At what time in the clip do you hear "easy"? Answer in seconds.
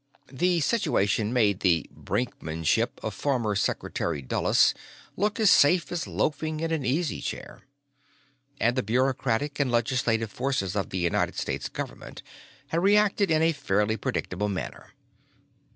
6.83-7.21